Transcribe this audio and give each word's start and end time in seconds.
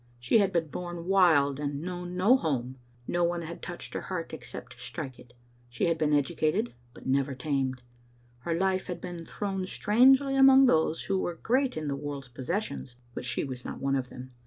She 0.19 0.39
had 0.39 0.51
been 0.51 0.69
born 0.69 1.05
wild 1.05 1.59
and 1.59 1.79
known 1.79 2.17
no 2.17 2.35
home; 2.35 2.79
no 3.07 3.23
one 3.23 3.43
had 3.43 3.61
touched 3.61 3.93
her 3.93 4.01
heart 4.01 4.33
except 4.33 4.71
to 4.71 4.79
strike 4.79 5.19
it; 5.19 5.33
she 5.69 5.85
had 5.85 5.99
been 5.99 6.11
educated, 6.11 6.73
but 6.91 7.05
never 7.05 7.35
tamed; 7.35 7.83
her 8.39 8.55
life 8.55 8.87
had 8.87 8.99
been 8.99 9.25
thrown 9.25 9.67
strangely 9.67 10.35
among 10.35 10.65
those 10.65 11.03
who 11.03 11.19
were 11.19 11.35
great 11.35 11.77
in 11.77 11.87
the 11.87 11.95
world's 11.95 12.29
possessions, 12.29 12.95
but 13.13 13.25
she 13.25 13.43
was 13.43 13.63
not 13.63 13.77
of 13.95 14.09
them. 14.09 14.31